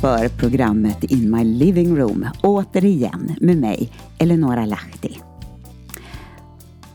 [0.00, 5.18] för programmet In My Living Room återigen med mig, Eleonora Lahti.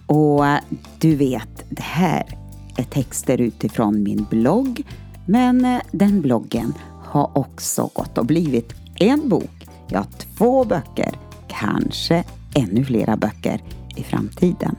[0.08, 0.60] Och eh,
[1.00, 2.24] du vet, det här
[2.78, 4.84] är texter utifrån min blogg
[5.26, 6.74] men eh, den bloggen
[7.04, 11.12] har också gått och blivit en bok, ja två böcker,
[11.48, 12.24] kanske
[12.56, 13.62] ännu flera böcker
[13.96, 14.76] i framtiden.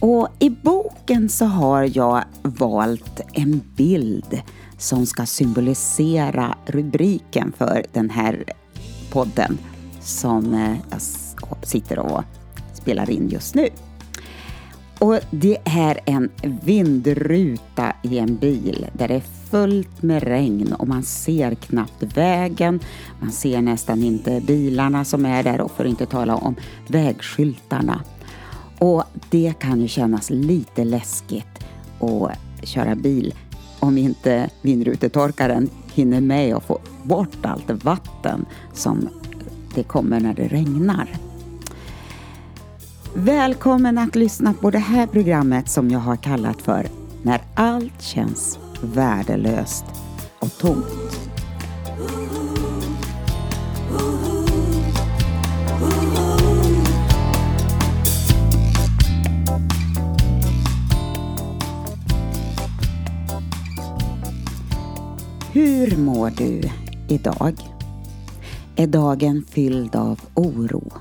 [0.00, 4.42] Och i boken så har jag valt en bild
[4.78, 8.44] som ska symbolisera rubriken för den här
[9.10, 9.58] podden
[10.00, 11.00] som eh, jag
[11.62, 12.22] sitter och
[12.74, 13.68] spelar in just nu.
[14.98, 20.88] Och det är en vindruta i en bil där det är fullt med regn och
[20.88, 22.80] man ser knappt vägen.
[23.20, 26.54] Man ser nästan inte bilarna som är där och för att inte tala om
[26.86, 28.02] vägskyltarna.
[28.78, 31.64] Och det kan ju kännas lite läskigt
[32.00, 33.34] att köra bil
[33.80, 39.08] om inte vindrutetorkaren hinner med att få bort allt vatten som
[39.74, 41.08] det kommer när det regnar.
[43.14, 46.86] Välkommen att lyssna på det här programmet som jag har kallat för
[47.22, 49.84] När allt känns värdelöst
[50.38, 51.25] och tomt.
[65.56, 66.62] Hur mår du
[67.08, 67.54] idag?
[68.76, 70.92] Är dagen fylld av oro?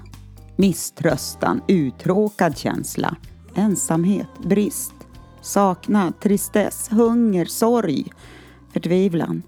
[0.55, 3.15] misströstan, uttråkad känsla,
[3.55, 4.93] ensamhet, brist,
[5.41, 8.11] saknad, tristess, hunger, sorg,
[8.73, 9.43] förtvivlan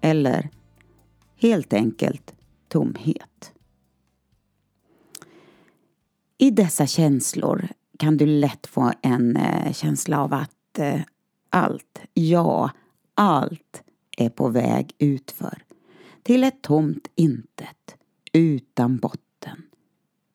[0.00, 0.50] eller
[1.36, 2.34] helt enkelt
[2.68, 3.52] tomhet.
[6.38, 11.00] I dessa känslor kan du lätt få en eh, känsla av att eh,
[11.50, 12.70] allt, ja,
[13.14, 13.82] allt
[14.16, 15.64] är på väg utför.
[16.22, 17.96] Till ett tomt intet,
[18.32, 19.62] utan botten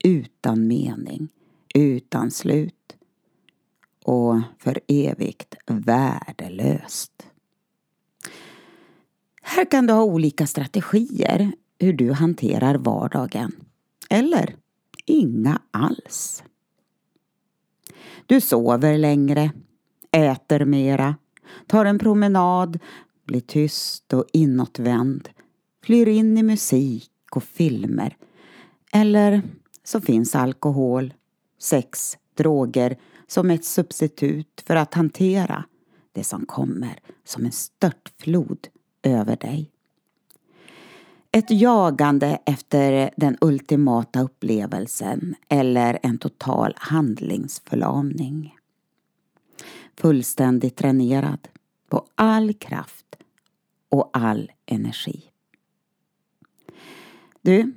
[0.03, 1.29] utan mening,
[1.75, 2.97] utan slut
[4.03, 7.27] och för evigt värdelöst.
[9.41, 13.51] Här kan du ha olika strategier hur du hanterar vardagen.
[14.09, 14.55] Eller
[15.05, 16.43] inga alls.
[18.25, 19.51] Du sover längre,
[20.11, 21.15] äter mera,
[21.67, 22.79] tar en promenad,
[23.27, 25.29] blir tyst och inåtvänd,
[25.83, 28.17] flyr in i musik och filmer
[28.91, 29.41] eller
[29.83, 31.13] så finns alkohol,
[31.59, 35.63] sex, droger som ett substitut för att hantera
[36.11, 38.67] det som kommer som en störtflod
[39.03, 39.71] över dig.
[41.31, 48.55] Ett jagande efter den ultimata upplevelsen eller en total handlingsförlamning.
[49.97, 51.47] Fullständigt dränerad
[51.89, 53.15] på all kraft
[53.89, 55.23] och all energi.
[57.41, 57.73] Du,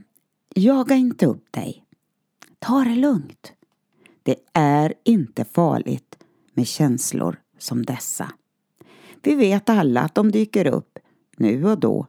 [0.55, 1.85] jaga inte upp dig.
[2.59, 3.53] Ta det lugnt.
[4.23, 6.19] Det är inte farligt
[6.55, 8.33] med känslor som dessa.
[9.23, 10.99] Vi vet alla att de dyker upp
[11.37, 12.07] nu och då,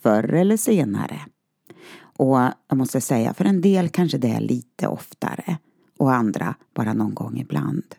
[0.00, 1.20] förr eller senare.
[2.00, 2.38] Och
[2.68, 5.58] jag måste säga, för en del kanske det är lite oftare
[5.98, 7.94] och andra bara någon gång ibland.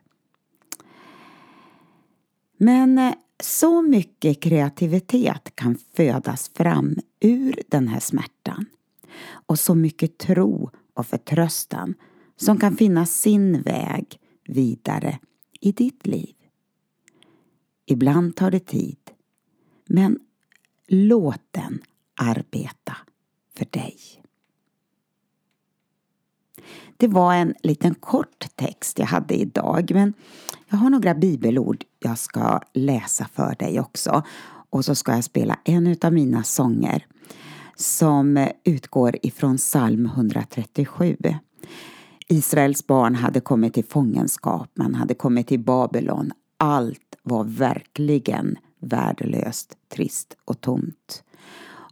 [2.58, 8.66] Men eh, så mycket kreativitet kan födas fram ur den här smärtan
[9.46, 11.94] och så mycket tro och förtröstan
[12.36, 15.20] som kan finna sin väg vidare
[15.62, 16.36] i ditt liv.
[17.86, 19.12] Ibland tar det tid,
[19.86, 20.20] men
[20.88, 21.82] låt den
[22.16, 22.98] arbeta
[23.58, 24.23] för dig.
[26.98, 30.14] Det var en liten kort text jag hade idag men
[30.70, 34.24] jag har några bibelord jag ska läsa för dig också
[34.70, 37.06] och så ska jag spela en av mina sånger
[37.76, 41.18] som utgår ifrån psalm 137.
[42.28, 46.32] Israels barn hade kommit i fångenskap, man hade kommit till Babylon.
[46.58, 51.24] Allt var verkligen värdelöst, trist och tomt.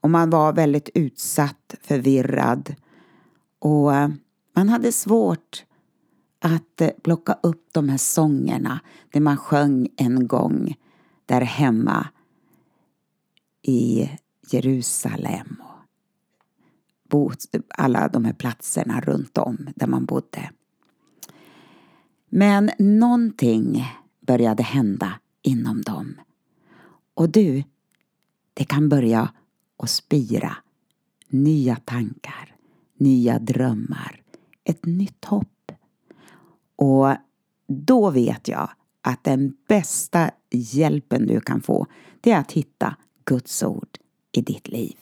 [0.02, 2.76] Och man var väldigt utsatt, förvirrad
[3.60, 4.10] och eh,
[4.62, 5.66] man hade svårt
[6.40, 8.80] att eh, plocka upp de här sångerna
[9.12, 10.76] det man sjöng en gång
[11.26, 12.08] där hemma
[13.62, 14.10] i
[14.52, 15.62] Jerusalem
[17.12, 17.36] och
[17.68, 20.52] alla de här platserna runt om där man bodde.
[22.30, 23.86] Men någonting
[24.20, 26.16] började hända inom dem.
[27.14, 27.64] Och du,
[28.54, 29.34] det kan börja
[29.78, 30.58] att spira
[31.28, 32.56] nya tankar,
[32.98, 34.21] nya drömmar,
[34.64, 35.72] ett nytt hopp.
[36.76, 37.16] Och
[37.68, 38.70] då vet jag
[39.02, 41.88] att den bästa hjälpen du kan få
[42.22, 43.98] det är att hitta Guds ord
[44.32, 44.96] i ditt liv.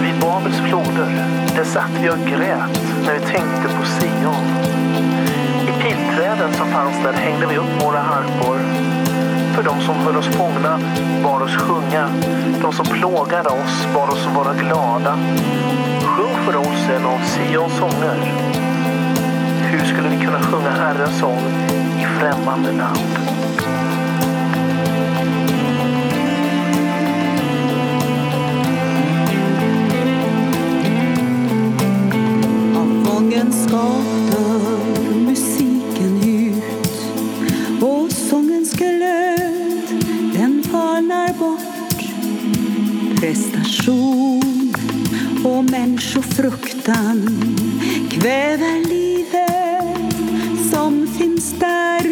[0.00, 1.10] Vid Babels floder,
[1.56, 4.93] där satt vi och grät när vi tänkte på Sion.
[6.14, 8.58] I som fanns där hängde vi upp våra harpor.
[9.54, 10.78] För de som höll oss fångna
[11.24, 12.08] bad oss sjunga.
[12.62, 15.18] De som plågade oss bad oss vara glada.
[16.02, 18.32] Sjung för oss en av Sions sånger.
[19.62, 21.38] Hur skulle vi kunna sjunga Herrens sång
[22.00, 22.98] i främmande land?
[33.04, 34.23] Fångenskap
[41.44, 42.04] bort.
[43.20, 44.74] Prestation
[45.44, 47.38] och människofruktan
[48.10, 50.14] kväver livet
[50.72, 52.03] som finns där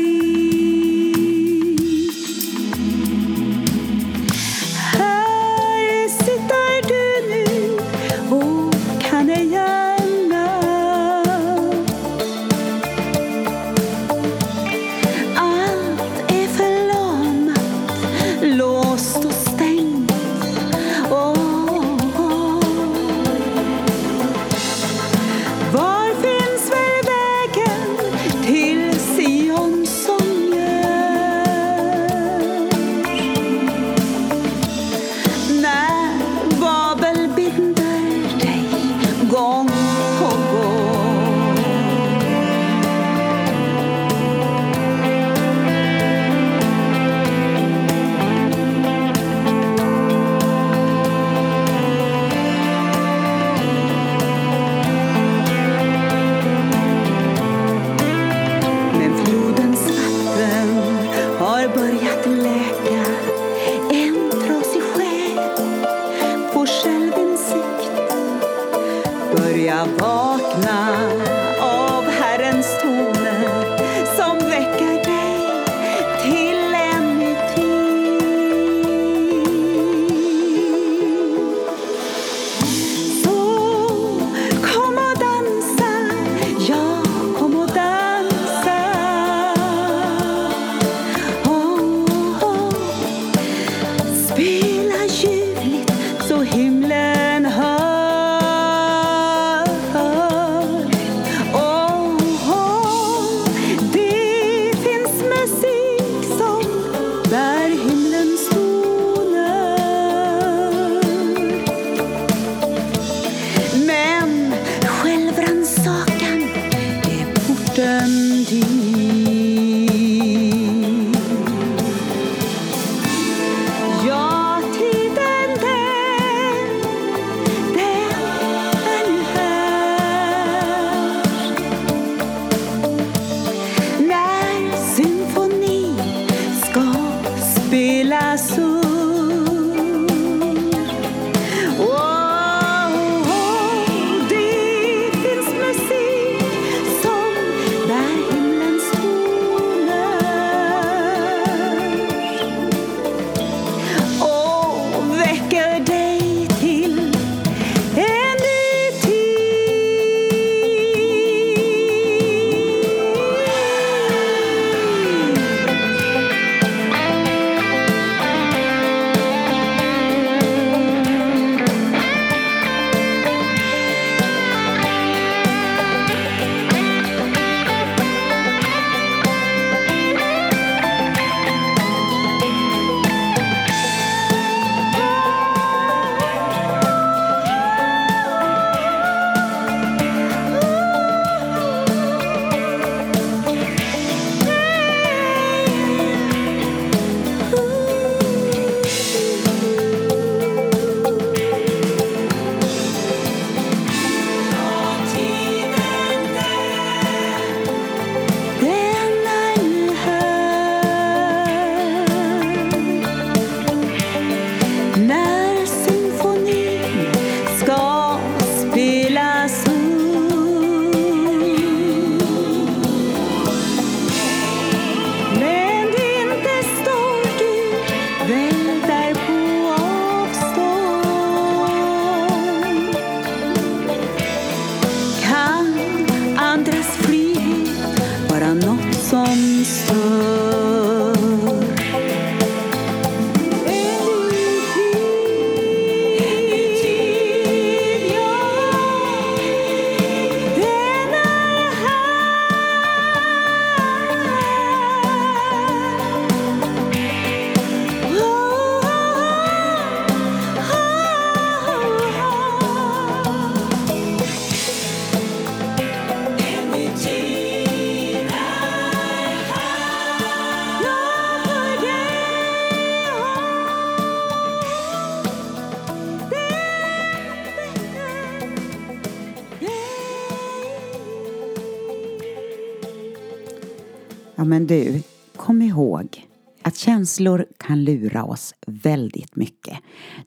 [284.42, 285.02] Ja men du,
[285.36, 286.28] kom ihåg
[286.62, 289.78] att känslor kan lura oss väldigt mycket.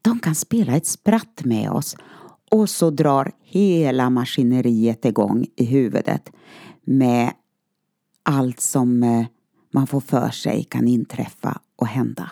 [0.02, 1.96] De kan spela ett spratt med oss
[2.52, 6.32] och så drar hela maskineriet igång i huvudet
[6.84, 7.32] med
[8.24, 9.26] allt som eh,
[9.74, 12.32] man får för sig kan inträffa och hända.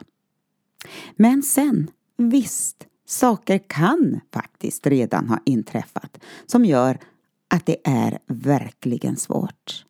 [1.16, 7.00] Men sen, visst, saker kan faktiskt redan ha inträffat som gör
[7.48, 9.86] att det är verkligen svårt.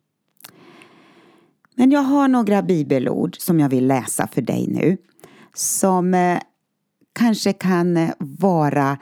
[1.74, 4.96] Men jag har några bibelord som jag vill läsa för dig nu
[5.54, 6.38] som eh,
[7.12, 8.98] kanske kan eh, vara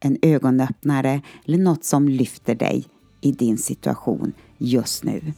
[0.00, 2.84] en ögonöppnare eller något som lyfter dig
[3.20, 5.32] i din situation just nu.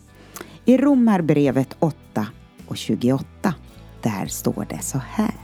[0.64, 2.26] I Romarbrevet 8
[2.66, 3.54] och 28,
[4.02, 5.34] där står det så här.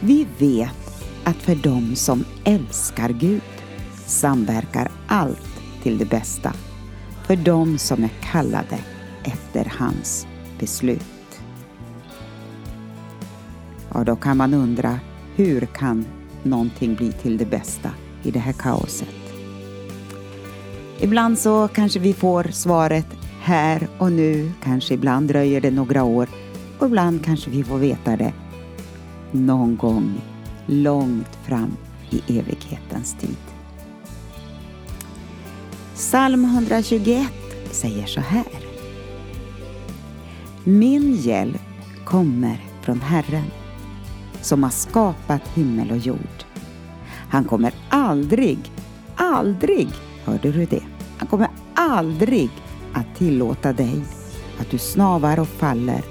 [0.00, 3.42] Vi vet att för dem som älskar Gud
[4.06, 6.52] samverkar allt till det bästa
[7.30, 8.78] för dem som är kallade
[9.24, 10.26] efter hans
[10.58, 11.40] beslut.
[13.94, 14.98] Ja, då kan man undra,
[15.36, 16.06] hur kan
[16.42, 17.90] någonting bli till det bästa
[18.22, 19.14] i det här kaoset?
[21.00, 23.06] Ibland så kanske vi får svaret
[23.40, 26.28] här och nu, kanske ibland dröjer det några år
[26.78, 28.32] och ibland kanske vi får veta det
[29.30, 30.20] någon gång
[30.66, 31.76] långt fram
[32.10, 33.49] i evighetens tid.
[36.10, 37.32] Psalm 121
[37.70, 38.44] säger så här.
[40.64, 41.62] Min hjälp
[42.04, 43.50] kommer från Herren
[44.40, 46.44] som har skapat himmel och jord.
[47.28, 48.58] Han kommer aldrig,
[49.16, 49.88] aldrig,
[50.24, 50.82] hörde du det?
[51.18, 52.50] Han kommer aldrig
[52.92, 54.02] att tillåta dig
[54.60, 56.04] att du snavar och faller,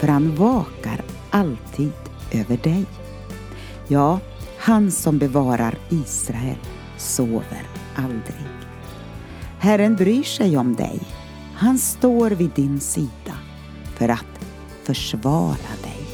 [0.00, 1.92] för han vakar alltid
[2.30, 2.86] över dig.
[3.88, 4.18] Ja,
[4.58, 6.58] han som bevarar Israel
[6.96, 8.61] sover aldrig.
[9.62, 11.00] Herren bryr sig om dig.
[11.54, 13.34] Han står vid din sida
[13.94, 14.46] för att
[14.82, 16.06] försvara dig.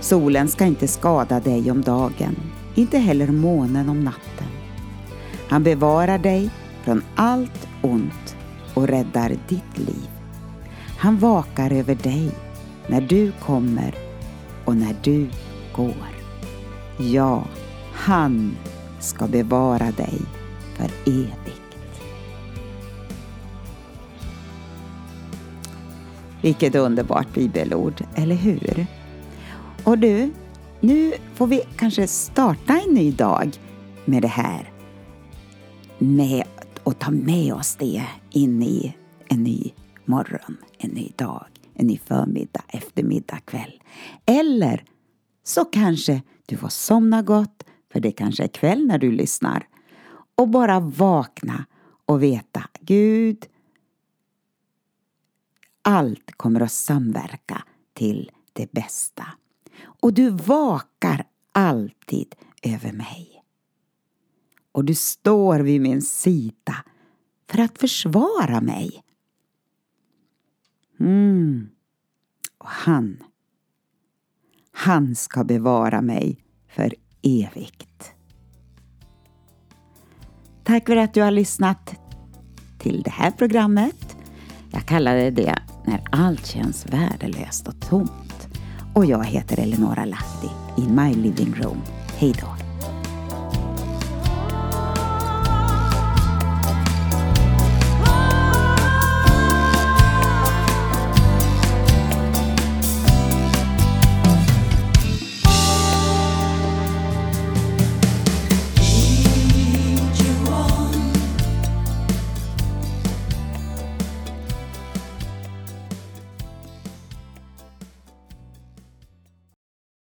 [0.00, 2.36] Solen ska inte skada dig om dagen,
[2.74, 4.48] inte heller månen om natten.
[5.48, 6.50] Han bevarar dig
[6.82, 8.36] från allt ont
[8.74, 10.10] och räddar ditt liv.
[10.98, 12.30] Han vakar över dig
[12.86, 13.94] när du kommer
[14.64, 15.28] och när du
[15.76, 16.08] går.
[16.98, 17.44] Ja,
[17.92, 18.56] han
[19.00, 20.20] ska bevara dig
[20.76, 21.60] för evigt.
[26.42, 28.86] Vilket underbart bibelord, eller hur?
[29.84, 30.32] Och du,
[30.80, 33.50] nu får vi kanske starta en ny dag
[34.04, 34.72] med det här.
[35.98, 36.44] Med
[36.84, 38.94] att ta med oss det in i
[39.28, 39.72] en ny
[40.04, 43.82] morgon, en ny dag, en ny förmiddag, eftermiddag, kväll.
[44.26, 44.84] Eller
[45.44, 49.66] så kanske du får somna gott, för det kanske är kväll när du lyssnar.
[50.34, 51.66] Och bara vakna
[52.06, 53.46] och veta, Gud,
[55.82, 59.26] allt kommer att samverka till det bästa.
[60.00, 63.42] Och du vakar alltid över mig.
[64.72, 66.84] Och du står vid min sida
[67.50, 69.04] för att försvara mig.
[71.00, 71.68] Mm.
[72.58, 73.22] Och han,
[74.72, 78.13] han ska bevara mig för evigt.
[80.64, 81.94] Tack för att du har lyssnat
[82.78, 84.16] till det här programmet.
[84.70, 88.48] Jag kallar det När allt känns värdelöst och tomt.
[88.94, 91.82] Och jag heter Eleonora Lahti i My Living Room.
[92.18, 92.63] Hej då!